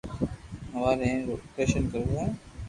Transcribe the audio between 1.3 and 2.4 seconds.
آپريݾن ڪراوہ ھي